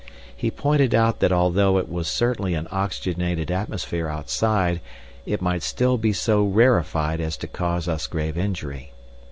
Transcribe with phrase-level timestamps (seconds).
[0.35, 4.81] He pointed out that although it was certainly an oxygenated atmosphere outside,
[5.27, 8.93] it might still be so rarefied as to cause us grave injury.